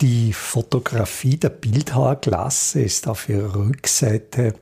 [0.00, 4.54] Die Fotografie der Bildhauerklasse ist auf ihrer Rückseite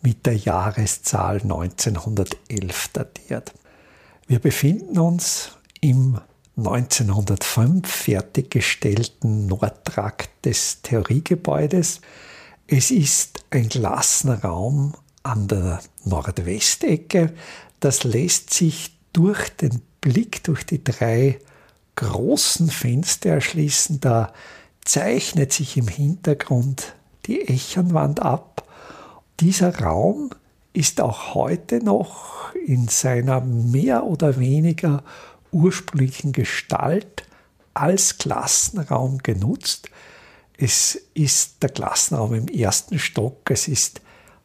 [0.00, 3.52] mit der Jahreszahl 1911 datiert.
[4.26, 6.18] Wir befinden uns im
[6.56, 12.00] 1905 fertiggestellten Nordtrakt des Theoriegebäudes.
[12.66, 17.32] Es ist ein Klassenraum an der Nordwestecke.
[17.80, 21.38] Das lässt sich durch den Blick durch die drei
[21.98, 24.00] großen Fenster erschließen.
[24.00, 24.32] Da
[24.84, 26.94] zeichnet sich im Hintergrund
[27.26, 28.66] die Echernwand ab.
[29.40, 30.30] Dieser Raum
[30.72, 35.02] ist auch heute noch in seiner mehr oder weniger
[35.50, 37.24] ursprünglichen Gestalt
[37.74, 39.90] als Klassenraum genutzt.
[40.56, 43.50] Es ist der Klassenraum im ersten Stock.
[43.50, 44.00] Es ist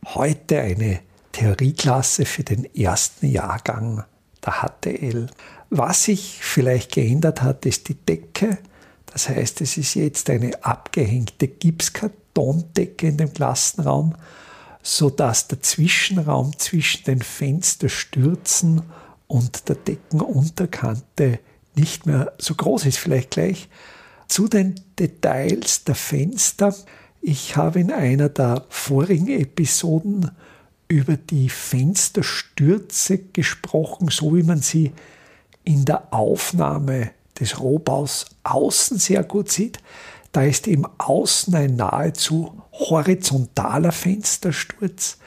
[0.06, 1.02] heute eine
[1.34, 4.04] Theorieklasse für den ersten Jahrgang
[4.44, 5.28] der HTL.
[5.76, 8.60] Was sich vielleicht geändert hat, ist die Decke.
[9.08, 14.14] Das heißt, es ist jetzt eine abgehängte Gipskartondecke in dem Klassenraum,
[14.84, 18.84] sodass der Zwischenraum zwischen den Fensterstürzen
[19.26, 21.40] und der Deckenunterkante
[21.74, 23.00] nicht mehr so groß ist.
[23.00, 23.68] Vielleicht gleich
[24.28, 26.76] zu den Details der Fenster.
[27.20, 30.30] Ich habe in einer der vorigen Episoden
[30.88, 34.92] über die Fensterstürze gesprochen, so wie man sie
[35.64, 39.80] in der Aufnahme des Rohbaus außen sehr gut sieht.
[40.32, 45.18] Da ist eben außen ein nahezu horizontaler Fenstersturz,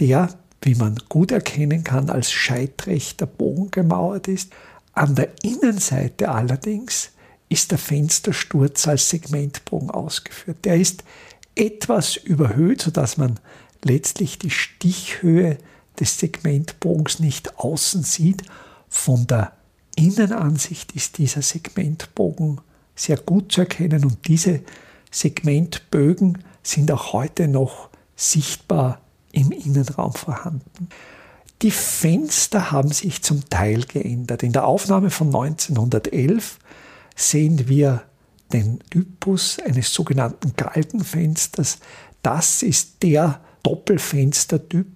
[0.00, 0.28] der,
[0.62, 4.52] wie man gut erkennen kann, als scheitrechter Bogen gemauert ist.
[4.92, 7.10] An der Innenseite allerdings
[7.48, 10.64] ist der Fenstersturz als Segmentbogen ausgeführt.
[10.64, 11.04] Der ist
[11.54, 13.38] etwas überhöht, sodass man
[13.84, 15.58] letztlich die Stichhöhe
[16.00, 18.42] des Segmentbogens nicht außen sieht.
[18.88, 19.52] Von der
[19.96, 22.60] Innenansicht ist dieser Segmentbogen
[22.94, 24.60] sehr gut zu erkennen und diese
[25.10, 29.00] Segmentbögen sind auch heute noch sichtbar
[29.32, 30.88] im Innenraum vorhanden.
[31.62, 34.42] Die Fenster haben sich zum Teil geändert.
[34.42, 36.58] In der Aufnahme von 1911
[37.16, 38.02] sehen wir
[38.52, 41.78] den Typus eines sogenannten Galgenfensters.
[42.22, 44.86] Das ist der Doppelfenstertyp,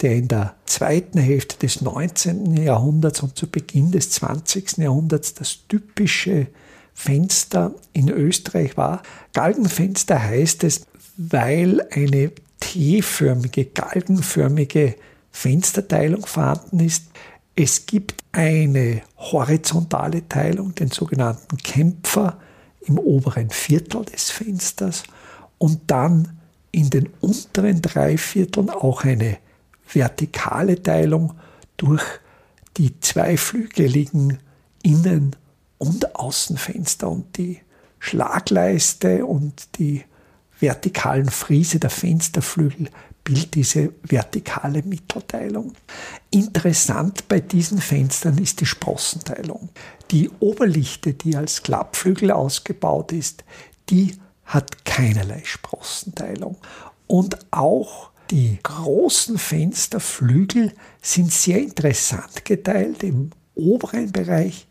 [0.00, 2.56] der in der zweiten Hälfte des 19.
[2.56, 4.78] Jahrhunderts und zu Beginn des 20.
[4.78, 6.48] Jahrhunderts das typische
[6.94, 9.02] Fenster in Österreich war.
[9.32, 10.86] Galgenfenster heißt es,
[11.16, 14.96] weil eine T-förmige, galgenförmige
[15.30, 17.06] Fensterteilung vorhanden ist.
[17.56, 22.38] Es gibt eine horizontale Teilung, den sogenannten Kämpfer
[22.82, 25.04] im oberen Viertel des Fensters
[25.58, 26.38] und dann
[26.72, 29.38] in den unteren drei Vierteln auch eine
[29.86, 31.34] vertikale Teilung
[31.76, 32.02] durch
[32.76, 34.38] die zweiflügeligen
[34.82, 35.36] Innen-
[35.78, 37.60] und Außenfenster und die
[37.98, 40.04] Schlagleiste und die
[40.60, 42.88] vertikalen Friese der Fensterflügel
[43.24, 45.72] bildet diese vertikale Mittelteilung.
[46.30, 49.70] Interessant bei diesen Fenstern ist die Sprossenteilung.
[50.10, 53.44] Die Oberlichte, die als Klappflügel ausgebaut ist,
[53.88, 56.58] die hat keinerlei Sprossenteilung.
[57.06, 63.02] Und auch die großen Fensterflügel sind sehr interessant geteilt.
[63.02, 64.66] Im oberen Bereich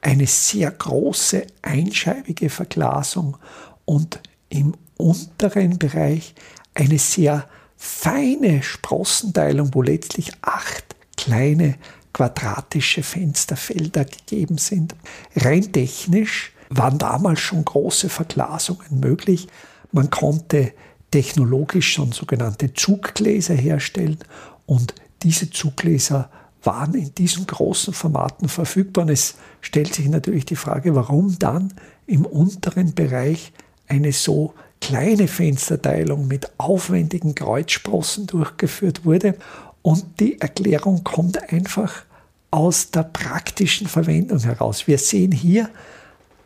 [0.00, 3.36] eine sehr große einscheibige Verglasung
[3.84, 6.34] und im unteren Bereich
[6.74, 11.76] eine sehr feine Sprossenteilung, wo letztlich acht kleine
[12.12, 14.94] quadratische Fensterfelder gegeben sind.
[15.34, 19.48] Rein technisch waren damals schon große Verglasungen möglich.
[19.92, 20.72] Man konnte
[21.16, 24.18] technologisch schon sogenannte Zuggläser herstellen
[24.66, 26.28] und diese Zuggläser
[26.62, 29.04] waren in diesen großen Formaten verfügbar.
[29.04, 31.72] Und es stellt sich natürlich die Frage, warum dann
[32.06, 33.54] im unteren Bereich
[33.88, 34.52] eine so
[34.82, 39.36] kleine Fensterteilung mit aufwendigen Kreuzsprossen durchgeführt wurde.
[39.80, 42.04] Und die Erklärung kommt einfach
[42.50, 44.86] aus der praktischen Verwendung heraus.
[44.86, 45.70] Wir sehen hier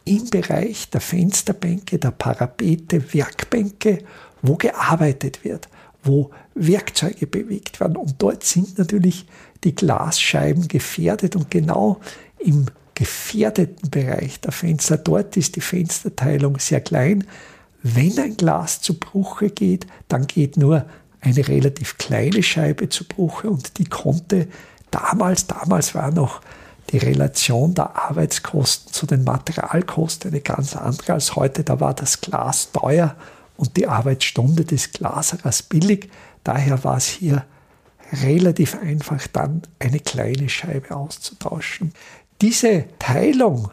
[0.04, 4.04] im Bereich der Fensterbänke, der Parapete, Werkbänke,
[4.42, 5.68] wo gearbeitet wird,
[6.02, 7.96] wo Werkzeuge bewegt werden.
[7.96, 9.26] Und dort sind natürlich
[9.64, 12.00] die Glasscheiben gefährdet und genau
[12.38, 17.24] im gefährdeten Bereich der Fenster, dort ist die Fensterteilung sehr klein.
[17.82, 20.84] Wenn ein Glas zu Bruche geht, dann geht nur
[21.22, 24.48] eine relativ kleine Scheibe zu Bruche und die konnte
[24.90, 26.42] damals, damals war noch
[26.90, 31.62] die Relation der Arbeitskosten zu den Materialkosten eine ganz andere als heute.
[31.62, 33.16] Da war das Glas teuer
[33.60, 36.08] und die Arbeitsstunde des Glaserers billig.
[36.44, 37.44] Daher war es hier
[38.22, 41.92] relativ einfach, dann eine kleine Scheibe auszutauschen.
[42.40, 43.70] Diese Teilung,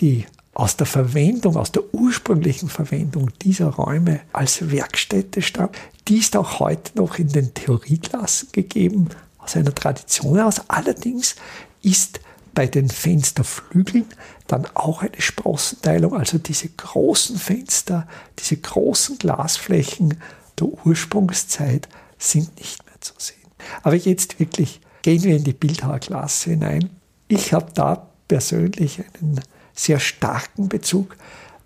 [0.00, 5.76] die aus der Verwendung, aus der ursprünglichen Verwendung dieser Räume als Werkstätte stammt,
[6.06, 9.08] die ist auch heute noch in den Theorieklassen gegeben,
[9.38, 10.60] aus einer Tradition aus.
[10.68, 11.36] Allerdings
[11.82, 12.20] ist
[12.54, 14.06] bei den Fensterflügeln
[14.46, 18.06] dann auch eine Sprossenteilung, also diese großen Fenster,
[18.38, 20.20] diese großen Glasflächen
[20.58, 21.88] der Ursprungszeit
[22.18, 23.36] sind nicht mehr zu sehen.
[23.82, 26.90] Aber jetzt wirklich gehen wir in die Bildhauerklasse hinein.
[27.28, 29.40] Ich habe da persönlich einen
[29.74, 31.16] sehr starken Bezug,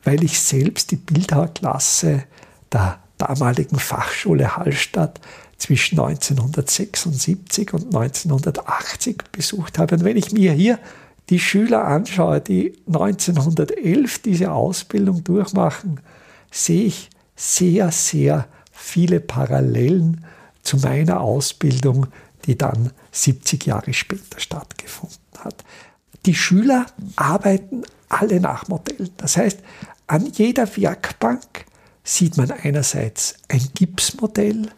[0.05, 2.25] weil ich selbst die Bildhauerklasse
[2.73, 5.21] der damaligen Fachschule Hallstatt
[5.59, 9.97] zwischen 1976 und 1980 besucht habe.
[9.97, 10.79] Und wenn ich mir hier
[11.31, 16.01] die Schüler anschaue, die 1911 diese Ausbildung durchmachen,
[16.51, 20.25] sehe ich sehr, sehr viele Parallelen
[20.63, 22.07] zu meiner Ausbildung,
[22.47, 25.65] die dann 70 Jahre später stattgefunden hat.
[26.27, 26.87] Die Schüler
[27.17, 29.11] arbeiten alle nach Modellen.
[29.17, 29.61] Das heißt,
[30.07, 31.67] an jeder Werkbank
[32.03, 34.69] sieht man einerseits ein Gipsmodell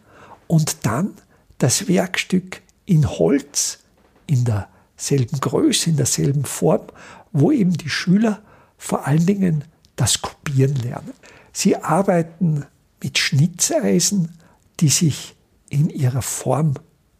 [0.47, 1.13] und dann
[1.57, 3.79] das Werkstück in Holz
[4.27, 6.87] in derselben Größe, in derselben Form,
[7.31, 8.41] wo eben die Schüler
[8.77, 9.63] vor allen Dingen
[9.95, 11.13] das Kopieren lernen.
[11.51, 12.65] Sie arbeiten
[13.01, 14.37] mit Schnitzeisen,
[14.79, 15.35] die sich
[15.69, 16.75] in ihrer Form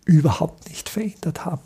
[0.05, 1.63] überhaupt nicht verändert haben.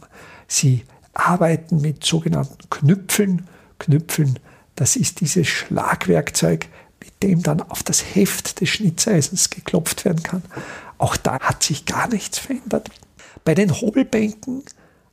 [0.48, 3.48] Sie arbeiten mit sogenannten Knüpfeln.
[3.78, 4.40] Knüpfeln,
[4.76, 6.68] das ist dieses Schlagwerkzeug,
[7.00, 10.44] mit dem dann auf das Heft des Schnitzeisens geklopft werden kann.
[11.02, 12.92] Auch da hat sich gar nichts verändert.
[13.44, 14.64] Bei den Hobelbänken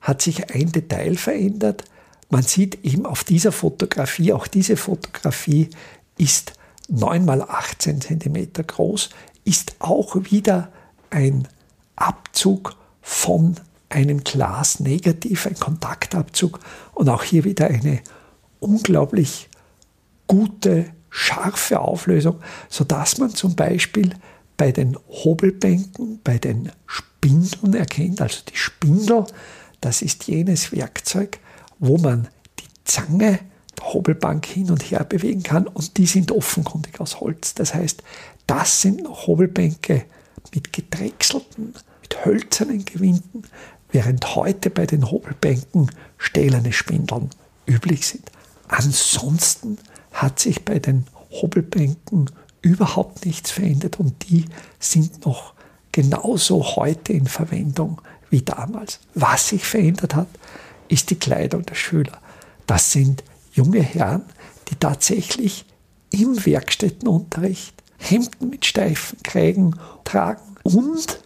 [0.02, 1.84] hat sich ein Detail verändert.
[2.28, 5.70] Man sieht eben auf dieser Fotografie, auch diese Fotografie
[6.18, 6.52] ist
[6.88, 9.08] 9 mal 18 cm groß,
[9.44, 10.70] ist auch wieder
[11.08, 11.48] ein
[11.96, 13.54] Abzug von
[13.88, 16.60] einem Glas negativ, ein Kontaktabzug
[16.92, 18.00] und auch hier wieder eine
[18.60, 19.48] unglaublich
[20.26, 24.14] gute, scharfe Auflösung, sodass man zum Beispiel
[24.58, 29.24] bei den Hobelbänken, bei den Spindeln erkennt, also die Spindel,
[29.80, 31.38] das ist jenes Werkzeug,
[31.78, 33.38] wo man die Zange
[33.78, 37.54] der Hobelbank hin und her bewegen kann und die sind offenkundig aus Holz.
[37.54, 38.02] Das heißt,
[38.46, 40.04] das sind noch Hobelbänke
[40.52, 43.44] mit gedrechselten, mit hölzernen Gewinden,
[43.92, 47.30] während heute bei den Hobelbänken stählerne Spindeln
[47.66, 48.30] üblich sind.
[48.66, 49.78] Ansonsten
[50.12, 52.30] hat sich bei den Hobelbänken
[52.68, 54.44] überhaupt nichts verändert und die
[54.78, 55.54] sind noch
[55.92, 59.00] genauso heute in Verwendung wie damals.
[59.14, 60.28] Was sich verändert hat,
[60.88, 62.18] ist die Kleidung der Schüler.
[62.66, 64.22] Das sind junge Herren,
[64.68, 65.64] die tatsächlich
[66.10, 71.20] im Werkstättenunterricht Hemden mit steifen Krägen tragen und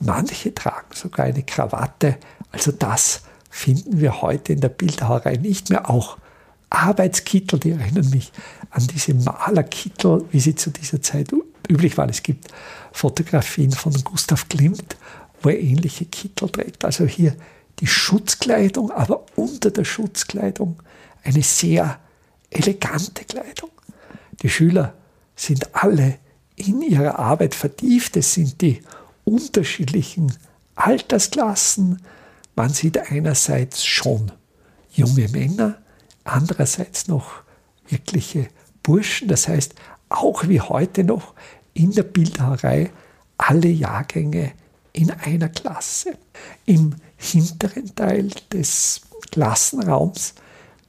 [0.00, 2.18] manche tragen sogar eine Krawatte.
[2.52, 5.88] Also das finden wir heute in der Bildhauerei nicht mehr.
[5.88, 6.18] Auch
[6.70, 8.32] Arbeitskittel, die erinnern mich
[8.70, 11.32] an diese Malerkittel, wie sie zu dieser Zeit
[11.68, 12.08] üblich war.
[12.08, 12.48] Es gibt
[12.92, 14.96] Fotografien von Gustav Klimt,
[15.42, 16.84] wo er ähnliche Kittel trägt.
[16.84, 17.36] Also hier
[17.80, 20.82] die Schutzkleidung, aber unter der Schutzkleidung
[21.22, 21.98] eine sehr
[22.50, 23.70] elegante Kleidung.
[24.42, 24.94] Die Schüler
[25.36, 26.18] sind alle
[26.56, 28.16] in ihrer Arbeit vertieft.
[28.16, 28.82] Es sind die
[29.24, 30.32] unterschiedlichen
[30.74, 32.02] Altersklassen.
[32.56, 34.32] Man sieht einerseits schon
[34.92, 35.78] junge Männer,
[36.28, 37.42] andererseits noch
[37.88, 38.48] wirkliche
[38.82, 39.28] Burschen.
[39.28, 39.74] Das heißt,
[40.08, 41.34] auch wie heute noch
[41.74, 42.90] in der Bildhauerei
[43.36, 44.52] alle Jahrgänge
[44.92, 46.16] in einer Klasse.
[46.66, 50.34] Im hinteren Teil des Klassenraums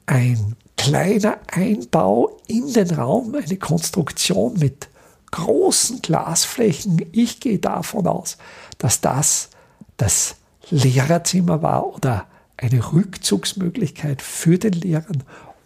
[0.06, 4.88] ein kleiner Einbau in den Raum, eine Konstruktion mit
[5.32, 7.06] großen Glasflächen.
[7.12, 8.38] Ich gehe davon aus,
[8.78, 9.50] dass das
[9.98, 10.36] das
[10.70, 12.26] Lehrerzimmer war oder
[12.62, 15.06] eine Rückzugsmöglichkeit für den Lehrer,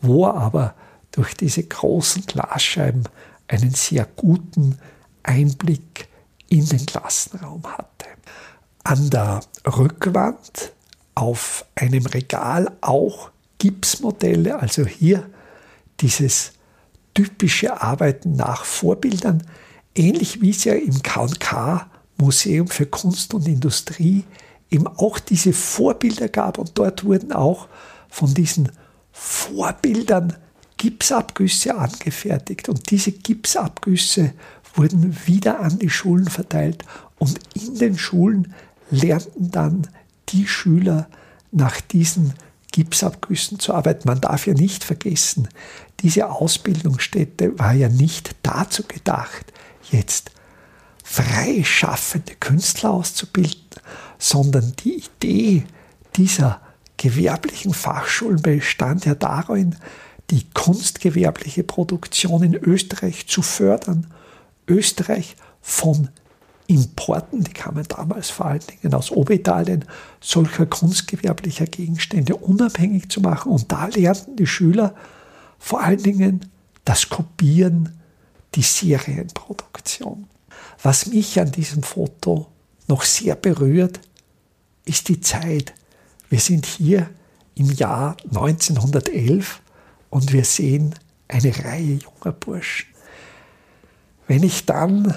[0.02, 0.76] wo er aber
[1.12, 3.04] durch diese großen Glasscheiben
[3.48, 4.78] einen sehr guten
[5.24, 6.08] Einblick
[6.50, 8.08] in den Klassenraum hatte.
[8.84, 10.74] An der Rückwand
[11.16, 15.30] auf einem Regal auch Gipsmodelle, also hier
[16.00, 16.54] dieses
[17.14, 19.44] typische Arbeiten nach Vorbildern,
[19.96, 24.26] ähnlich wie es ja im KK Museum für Kunst und Industrie
[24.74, 26.58] eben auch diese Vorbilder gab.
[26.58, 27.68] Und dort wurden auch
[28.10, 28.72] von diesen
[29.12, 30.36] Vorbildern
[30.78, 32.68] Gipsabgüsse angefertigt.
[32.68, 34.34] Und diese Gipsabgüsse
[34.76, 36.84] wurden wieder an die Schulen verteilt.
[37.20, 38.54] Und in den Schulen
[38.90, 39.88] lernten dann
[40.30, 41.08] die Schüler
[41.52, 42.34] nach diesen
[42.72, 44.08] Gipsabgüssen zu arbeiten.
[44.08, 45.48] Man darf ja nicht vergessen,
[46.00, 49.54] diese Ausbildungsstätte war ja nicht dazu gedacht,
[49.92, 50.32] jetzt
[51.04, 53.70] freischaffende Künstler auszubilden,
[54.18, 55.64] sondern die Idee
[56.16, 56.62] dieser
[56.98, 59.76] gewerblichen Fachschulen bestand ja darin,
[60.30, 64.08] die kunstgewerbliche Produktion in Österreich zu fördern,
[64.68, 66.10] Österreich von
[66.68, 69.86] Importen, die kamen damals vor allen Dingen aus Obitalien,
[70.22, 73.52] solcher kunstgewerblicher Gegenstände unabhängig zu machen.
[73.52, 74.96] Und da lernten die Schüler
[75.60, 76.52] vor allen Dingen
[76.86, 78.00] das Kopieren,
[78.56, 80.28] die Serienproduktion.
[80.82, 82.48] Was mich an diesem Foto
[82.88, 84.00] noch sehr berührt,
[84.86, 85.74] ist die Zeit.
[86.30, 87.10] Wir sind hier
[87.56, 89.62] im Jahr 1911
[90.10, 90.96] und wir sehen
[91.28, 92.88] eine Reihe junger Burschen.
[94.28, 95.16] Wenn ich dann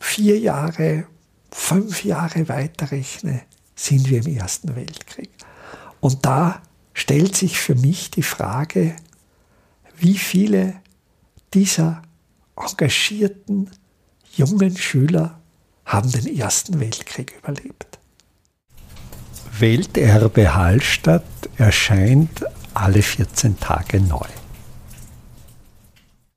[0.00, 1.06] vier Jahre,
[1.50, 3.42] fünf Jahre weiterrechne,
[3.74, 5.30] sind wir im Ersten Weltkrieg.
[6.00, 6.62] Und da
[6.94, 8.96] stellt sich für mich die Frage,
[9.96, 10.74] wie viele
[11.54, 12.02] dieser
[12.56, 13.70] engagierten
[14.34, 15.41] jungen Schüler
[15.84, 17.98] haben den Ersten Weltkrieg überlebt.
[19.58, 21.24] Welterbe Hallstatt
[21.56, 24.26] erscheint alle 14 Tage neu.